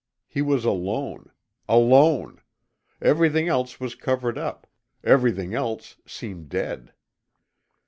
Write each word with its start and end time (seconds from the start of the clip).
He 0.27 0.41
was 0.41 0.65
alone. 0.65 1.29
ALONE! 1.69 2.41
Everything 3.03 3.47
else 3.47 3.79
was 3.79 3.93
covered 3.93 4.35
up; 4.35 4.65
everything 5.03 5.53
else 5.53 5.97
seemed 6.07 6.49
dead. 6.49 6.91